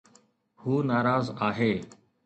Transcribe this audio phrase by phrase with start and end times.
[0.61, 1.73] هو ناراض آهي